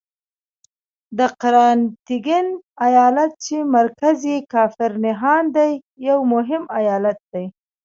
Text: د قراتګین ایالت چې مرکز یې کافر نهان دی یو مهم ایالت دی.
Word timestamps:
د 1.17 1.19
قراتګین 1.41 2.47
ایالت 2.87 3.31
چې 3.45 3.55
مرکز 3.75 4.17
یې 4.31 4.37
کافر 4.53 4.91
نهان 5.05 5.43
دی 5.55 5.71
یو 6.07 6.19
مهم 6.33 6.63
ایالت 6.79 7.19
دی. 7.31 7.45